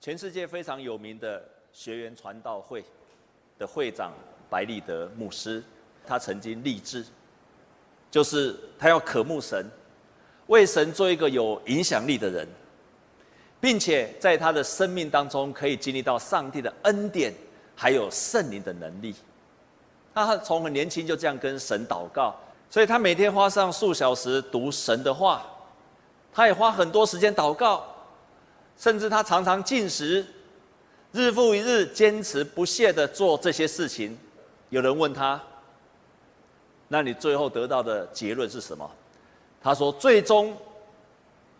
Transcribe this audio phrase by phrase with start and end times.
[0.00, 2.84] 全世界非常有名的学员传道会
[3.58, 4.12] 的会长
[4.48, 5.62] 白立德牧师，
[6.06, 7.04] 他曾经立志，
[8.10, 9.66] 就是他要渴慕神，
[10.46, 12.46] 为神做一个有影响力的人，
[13.60, 17.34] 并且在他的生命当中可以经历到上帝的恩典，
[17.74, 19.14] 还有圣灵的能力。
[20.14, 22.34] 他从很年轻就这样跟神祷告，
[22.70, 25.44] 所以他每天花上数小时读神的话，
[26.32, 27.84] 他也花很多时间祷告。
[28.78, 30.24] 甚至他常常进食，
[31.10, 34.16] 日复一日坚持不懈的做这些事情。
[34.70, 35.42] 有人问他
[36.86, 38.88] ：“那你最后得到的结论是什么？”
[39.60, 40.56] 他说：“最终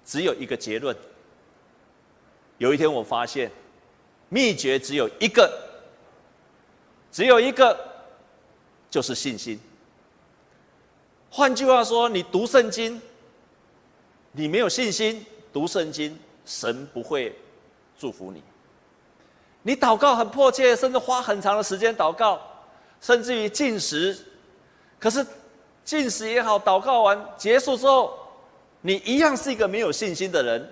[0.05, 0.97] 只有一个结论。
[2.59, 3.51] 有一天我发现，
[4.29, 5.53] 秘诀只有一个，
[7.11, 7.77] 只有一个，
[8.89, 9.59] 就是信心。
[11.31, 13.03] 换句话说，你读圣经，
[14.31, 16.17] 你没有信心读圣经。”
[16.49, 17.37] 神不会
[17.99, 18.43] 祝福你。
[19.63, 22.41] 你祷告很迫切，甚至花很长的时间祷告，
[23.03, 24.17] 甚至于进食。
[24.99, 25.25] 可是
[25.85, 28.19] 进食也好，祷告完结束之后，
[28.81, 30.67] 你一样是一个没有信心的人。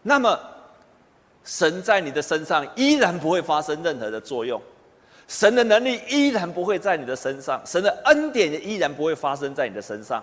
[0.00, 0.38] 那么，
[1.42, 4.62] 神在你的身上依然不会发生任何的作用，
[5.26, 10.22] 神的能力依然不会在你的身上，神的恩典也依然不会发生在你的身上。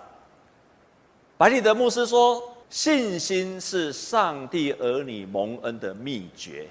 [1.37, 2.54] 百里德牧师说。
[2.69, 6.67] 信心是上帝儿女蒙恩的秘诀。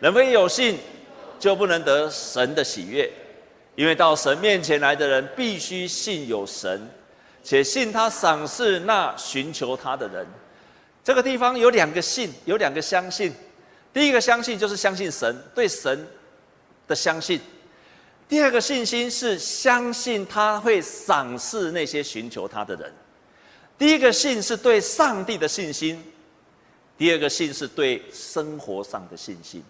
[0.00, 0.78] 人非有信，
[1.38, 3.10] 就不能得神的喜悦。
[3.76, 6.88] 因为到神面前来的人，必须信有神，
[7.42, 10.26] 且信他赏赐那寻求他的人。
[11.02, 13.32] 这个地方有两个信，有两个相信。
[13.92, 16.06] 第一个相信就是相信神，对神
[16.86, 17.38] 的相信；
[18.28, 22.92] 第二个信心是相信他会赏赐那些寻求他的人。
[23.76, 26.02] 第一个信是对上帝的信心，
[26.96, 29.62] 第二个信是对生活上的信心。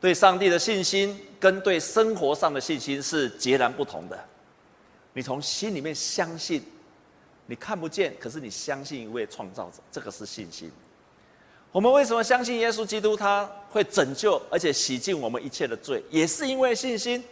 [0.00, 4.18] 对上帝的信心跟对生活上的信心是截然不同的。
[5.12, 6.60] 你从心里面相信，
[7.46, 10.72] 你看不见，可是你相信一位创造者，这个是信心。
[11.70, 13.16] 我们为什么相信耶稣基督？
[13.16, 17.22] 他会拯救而且洗净我们一切的罪，也是因为信心。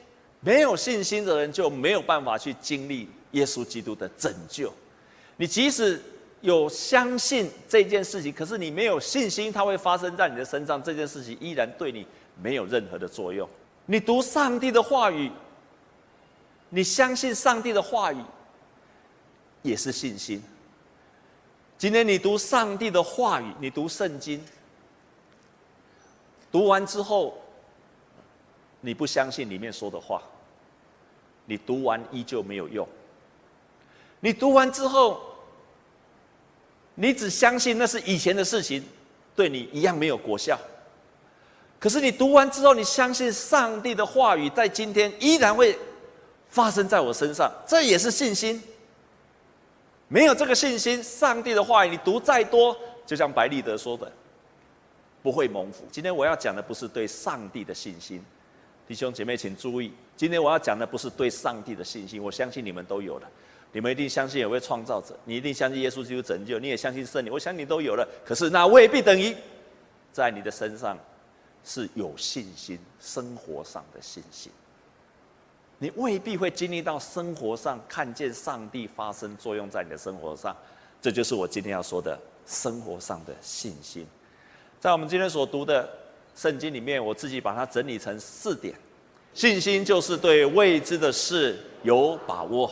[0.41, 4.73] 没有信心的人就没有办法去经历耶稣基督的拯救。
[5.41, 5.99] 你即使
[6.43, 12.07] 有相信这件事情，可是你没有信心，它会发生在你的身上，这件事情依然对你
[12.43, 13.49] 没有任何的作用。
[13.87, 15.33] 你读上帝的话语，
[16.69, 18.23] 你相信上帝的话语，
[19.63, 20.43] 也是信心。
[21.79, 24.45] 今天你读上帝的话语，你读圣经，
[26.53, 27.41] 读完之后，
[28.83, 30.23] 你不相信里面说的话，
[31.47, 32.87] 你读完依旧没有用。
[34.23, 35.19] 你读完之后，
[37.01, 38.85] 你只相信那是以前的事情，
[39.35, 40.59] 对你一样没有果效。
[41.79, 45.79] 可是你读完之后，你相信上帝的话语在今天依然会
[46.51, 48.63] 发生在我身上，这也是信心。
[50.09, 54.13] 没有这个信心，上帝的话语你读再多，就像白立德说的，
[55.23, 55.85] 不会蒙福。
[55.91, 58.23] 今天我要讲的不是对上帝的信心，
[58.87, 63.31] 弟兄姐妹请注意，今天我要讲的不是对上帝的信心，我相信你们都有了。
[63.73, 67.33] 你们一定相信有位创造者，你一定相信耶稣基督拯救，你也相信圣灵。
[67.33, 69.35] 我相信你都有了，可是那未必等于
[70.13, 70.99] 在你的身上
[71.65, 74.51] 是有信心，生活上的信心。
[75.79, 80.55] 你未必会经历到生活上看见上帝发生作用在你的生活上，
[81.01, 84.07] 这就是我今天要说的生活上的信心。
[84.81, 85.89] 在我们今天所读的
[86.35, 88.75] 圣经里面，我自己把它整理成四点：
[89.33, 92.71] 信心就是对未知的事有把握。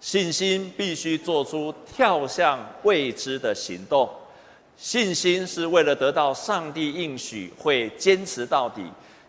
[0.00, 4.08] 信心必须做出跳向未知的行动，
[4.76, 8.82] 信心是为了得到上帝应许，会坚持到底。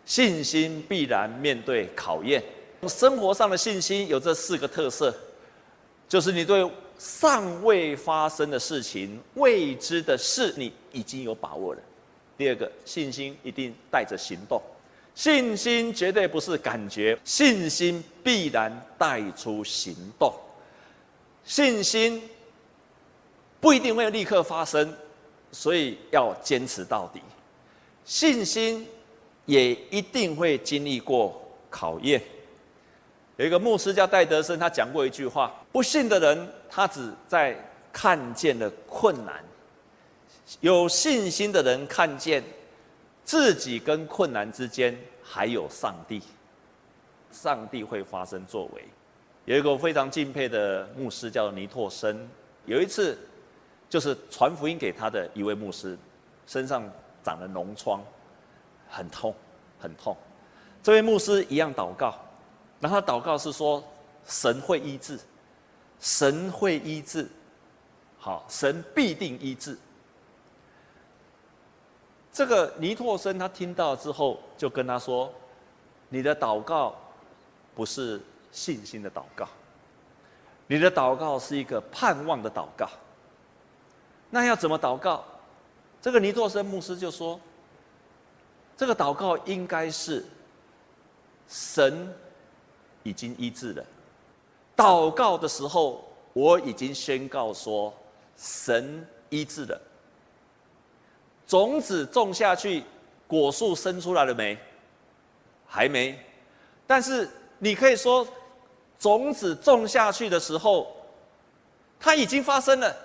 [0.06, 2.44] 信心必然面对考验。
[2.88, 5.14] 生活上的信心有这四个特色，
[6.08, 11.82] 就是你对尚未发生的事情、未知的事，你已经有把握了。
[12.38, 14.62] 第二个，信心一定带着行动，
[15.14, 20.34] 信心绝对不是感觉，信心必然带出行动。
[21.44, 22.22] 信心
[23.60, 24.96] 不一定会立刻发生，
[25.52, 27.22] 所以要坚持到底。
[28.06, 28.88] 信心
[29.46, 32.22] 也一定会经历过考验。
[33.38, 37.56] 有一个牧师叫戴德生，他讲过一句话：不信的人，他只在
[37.92, 39.36] 看见了困难；
[40.60, 42.44] 有信心的人，看见
[43.24, 46.22] 自己跟困难之间还有上帝，
[47.32, 48.84] 上帝会发生作为。
[49.50, 52.30] 有一个非常敬佩的牧师叫尼托生，
[52.68, 53.18] 有一次
[53.90, 55.98] 就是传福音给他的一位牧师，
[56.46, 56.88] 身上
[57.24, 58.00] 长了脓疮，
[58.88, 59.34] 很痛，
[59.80, 60.16] 很痛。
[60.84, 62.14] 这位牧师一样祷告，
[62.80, 63.84] 然后他祷告是说：
[64.24, 65.20] 神会医治，
[66.00, 67.28] 神会医治，
[68.20, 69.76] 好，神必定医治。
[72.32, 75.34] 这个尼托生他听到之后，就跟他说
[76.08, 76.96] ：“你的祷告
[77.74, 79.48] 不是信心的祷告，
[80.68, 82.90] 你的祷告是一个盼望的祷告。
[84.30, 85.24] 那要怎么祷告？”
[86.02, 87.40] 这个尼托生牧师就说
[88.78, 90.26] ：“这个祷告应该是
[91.48, 92.14] 神
[93.04, 93.86] 已经医治了。
[94.78, 97.94] 祷告的时候，我已经宣告说
[98.38, 99.82] 神医治了。”
[101.46, 102.84] 种子种下去，
[103.28, 104.58] 果树生出来了没？
[105.66, 106.18] 还没。
[106.86, 108.26] 但是你可以说，
[109.00, 110.96] 种子种下去的时候，
[112.00, 112.96] 它已经发生了。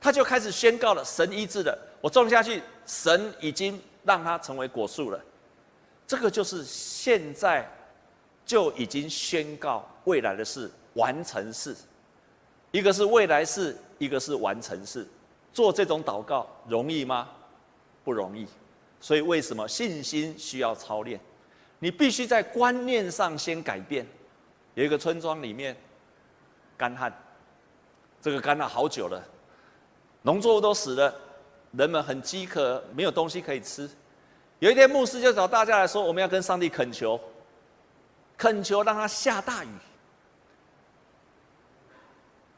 [0.00, 1.76] 它就开始宣告了：神医治了。
[2.00, 5.18] 我种下去，神已经让它成为果树了。
[6.06, 7.68] 这个就是现在
[8.46, 11.74] 就已经宣告未来的事，完成事。
[12.70, 15.06] 一个是未来事，一个是完成事。
[15.52, 17.28] 做这种祷告容易吗？
[18.04, 18.46] 不容易。
[19.00, 21.18] 所以为什么信心需要操练？
[21.78, 24.06] 你必须在观念上先改变。
[24.74, 25.76] 有一个村庄里面
[26.76, 27.12] 干旱，
[28.20, 29.22] 这个干了好久了，
[30.22, 31.14] 农作物都死了，
[31.72, 33.88] 人们很饥渴，没有东西可以吃。
[34.58, 37.20] 有一天牧师就找大家来说：“我们要跟上帝恳求，
[38.36, 39.68] 恳求让他下大雨。”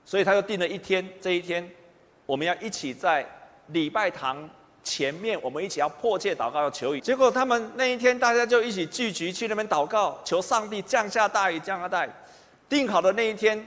[0.05, 1.71] 所以他就定了一天，这一天。
[2.27, 3.27] 我们要一起在
[3.69, 4.49] 礼拜堂
[4.83, 7.01] 前面，我们一起要迫切祷告，要求雨。
[7.01, 12.11] 结果他们那一天，大家就一起聚集去那边祷告，求上帝降下大雨，降下大雨。
[12.69, 13.65] 定好的那一天，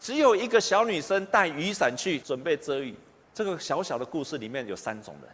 [0.00, 2.94] 只有一个小女生带雨伞去准备遮雨。
[3.34, 5.30] 这个小小的故事里面有三种人：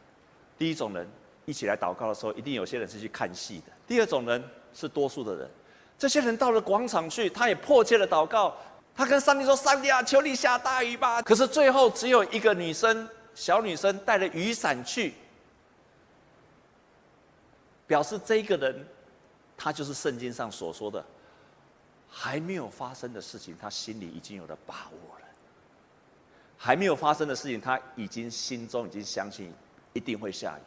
[0.56, 1.08] 第一种人
[1.44, 5.50] 一起来祷告的时候，一定有些人是去看戏的；第二种人是多数的人，
[5.98, 8.54] 这些人到了广场去，他也迫切的祷告。
[8.96, 13.08] 他跟上帝说：“上帝啊，求你下大雨吧！”可是最后只有一个女生，
[13.38, 15.14] 小女生带着雨伞去，
[17.86, 18.84] 表示这个人，
[19.56, 21.02] 他就是圣经上所说的，
[22.10, 25.26] 还没有发生的事情，他心里已经有了把握了。
[26.56, 29.52] 还没有发生的事情，他已经心中已经相信
[29.92, 30.62] 一定会下雨。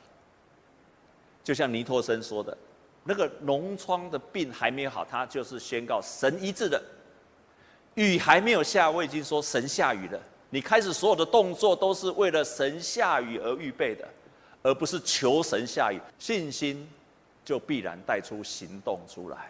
[1.43, 2.57] 就像尼托生说的，
[3.03, 6.81] 那个脓疮的病还没有好，他就是宣告神医治的。
[7.95, 10.17] 雨还没有下，我已经说神下雨了。
[10.53, 14.07] 你开始所有的动作都是为了神下雨而预备的，
[14.61, 15.99] 而不是求神下雨。
[16.19, 16.87] 信心
[17.45, 19.49] 就必然带出行动出来。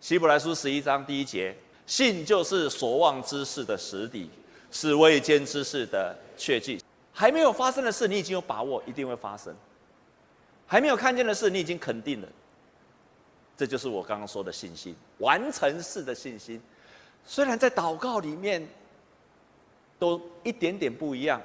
[0.00, 1.54] 希伯来书十一章第一节：
[1.84, 4.30] 信就是所望之事的实底，
[4.70, 6.80] 是未见之事的确据。
[7.12, 9.52] 还没有发生的事，你已经有把握一定会发生；
[10.66, 12.28] 还没有看见的事，你已经肯定了。
[13.58, 16.58] 这就是我刚刚说的信心，完成式的信心。
[17.26, 18.66] 虽然在祷告里面
[19.98, 21.40] 都一点点不一样，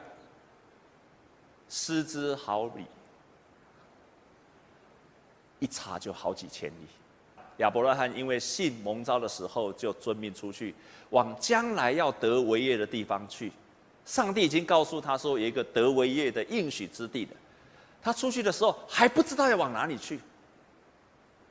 [1.69, 2.86] 失之毫厘，
[5.60, 6.88] 一查就好几千里。
[7.57, 10.75] 亚伯拉罕因为信蒙召的时候，就遵命出去，
[11.12, 13.51] 往将来要得为业的地方去。
[14.06, 17.33] 上帝已经告诉他说，有一个得为业的应许之地的。
[18.02, 20.19] 他出去的时候还不知道要往哪里去。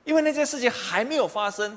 [0.04, 1.76] 因为那件事情还没有发生，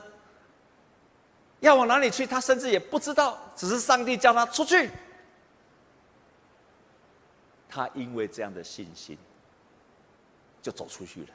[1.60, 4.90] 要往哪里去，他甚至也不知道，只是上帝叫他出去。
[7.70, 9.18] 他因为这样的信心，
[10.62, 11.28] 就走出去了。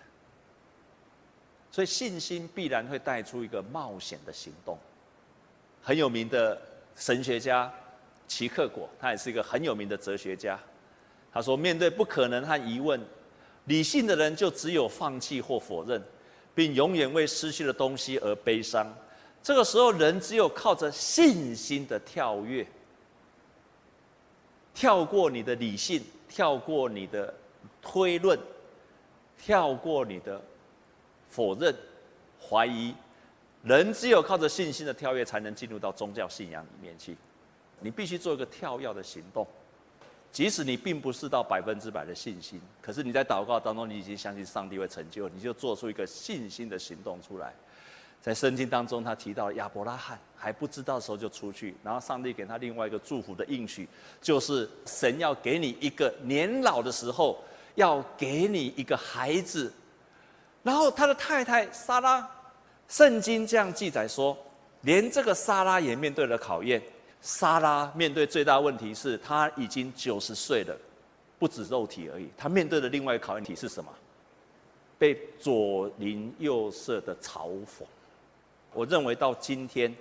[1.71, 4.79] 所以信心必然会带出一个冒险的行动。
[5.83, 6.61] 很有名的
[6.95, 7.73] 神学家
[8.29, 10.59] 齐克果，他也是一个很有名的哲学家。
[11.33, 13.01] 他说：“面对不可能和疑问，
[13.65, 16.03] 理性的人就只有放弃或否认。”
[16.55, 18.87] 并永远为失去的东西而悲伤。
[19.43, 22.65] 这个时候，人只有靠着信心的跳跃，
[24.73, 27.35] 跳过你的理性，跳过你的
[27.83, 28.39] 推论，
[29.37, 30.41] 跳过你的
[31.29, 31.75] 否认、
[32.41, 32.95] 怀疑。
[33.65, 37.17] 人只有靠着信心的跳跃，才能进入到宗教信仰里面去。
[37.81, 39.47] 你必须做一个跳跃的行动。
[40.31, 47.53] 即使你并不是到百分之百的信心，可是你在祷告当中，你已经相信上帝会成就，你就做出一个信心的行动出来。
[48.23, 53.89] 在圣经当中，他提到亚伯拉罕还不知道的时候就出去，然后上帝给他另外一个祝福的应许，
[54.21, 57.43] 就是神要给你一个年老的时候
[57.75, 59.73] 要给你一个孩子。
[60.63, 62.31] 然后他的太太撒拉，
[62.87, 64.39] 圣经这样记载说，
[64.83, 66.81] 连这个撒拉也面对了考验。
[67.21, 70.77] 撒拉面对最大问题是，她已经九十岁了，
[71.41, 73.91] 不止肉体而已，他面对的另外一个考验题是什么？
[74.97, 77.85] 被左邻右舍的嘲讽。
[78.73, 79.95] 我认为到今天，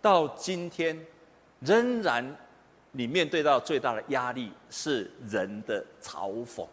[0.00, 0.98] 到今天，
[1.60, 2.36] 仍然
[2.90, 6.66] 你面对到最大的压力是人的嘲讽。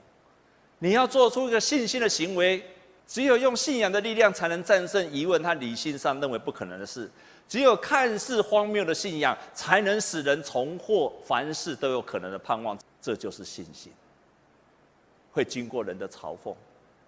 [0.79, 2.63] 你要做出一个信心的行为，
[3.07, 7.09] 只有用信仰的力量才能战胜疑问和理性上认为不可能的事。
[7.47, 12.77] 只有看似荒谬的信仰，才能使人重获凡事都有可能的盼望。
[13.01, 13.91] 这就是信心。
[15.31, 16.53] 会经过人的嘲讽，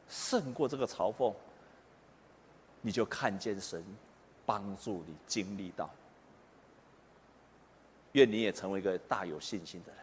[0.09, 1.33] 胜过这个嘲讽，
[2.81, 3.83] 你就看见神
[4.51, 5.89] 帮助你经历到。
[8.11, 10.01] 愿你也成为一个大有信心的人。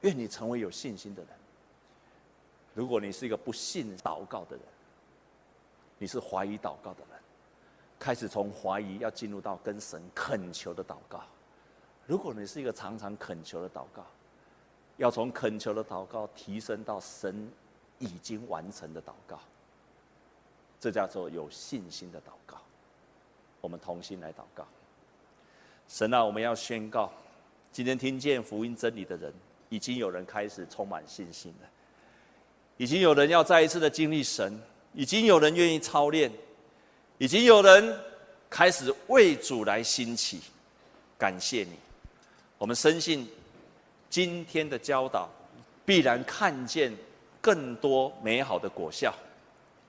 [0.00, 1.30] 愿你成为有信心的人。
[2.74, 4.64] 如果你是一个不信祷告的人，
[5.98, 7.20] 你是怀疑祷告的人，
[7.96, 11.22] 开始从怀疑要进入到跟神恳求的祷告。
[12.08, 14.04] 如果你是一个常常恳求的祷告，
[14.96, 17.48] 要从恳求的祷告提升到神
[18.00, 19.38] 已经完成的祷告，
[20.80, 22.60] 这叫做有信心的祷告。
[23.66, 24.64] 我们同心来祷告。
[25.88, 27.12] 神啊，我们要宣告，
[27.72, 29.34] 今天听见福音真理的人，
[29.70, 31.68] 已经有人开始充满信心了，
[32.76, 34.56] 已经有人要再一次的经历神，
[34.94, 36.30] 已经有人愿意操练，
[37.18, 37.98] 已经有人
[38.48, 40.40] 开始为主来兴起。
[41.18, 41.72] 感谢你，
[42.58, 43.28] 我们深信。
[44.08, 45.28] 今天的教导，
[45.84, 46.96] 必然看见
[47.40, 49.12] 更多美好的果效，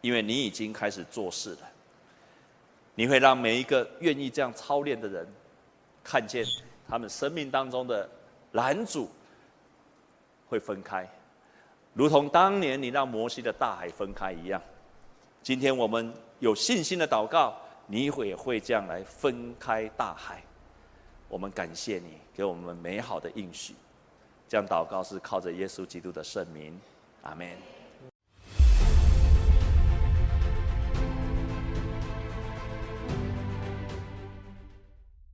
[0.01, 1.59] 因为你已经开始做事了。
[2.97, 5.27] 你会让每一个愿意这样操练的人，
[6.03, 6.43] 看见
[6.89, 8.09] 他们生命当中的
[8.53, 9.07] 拦阻
[10.49, 11.07] 会分开，
[11.93, 14.59] 如同当年你让摩西的大海分开一样。
[15.43, 20.41] 今天我们有信心的祷告，你也会这样来分开大海。
[21.29, 23.75] 我们感谢你给我们美好的应许。
[24.49, 26.81] 这样祷告是靠着耶稣基督的圣名，
[27.21, 27.76] 阿门。